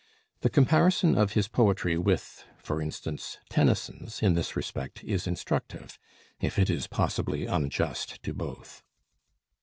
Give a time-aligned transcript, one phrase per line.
[0.39, 5.99] The comparison of his poetry with for instance Tennyson's, in this respect, is instructive;
[6.39, 8.81] if it is possibly unjust to both.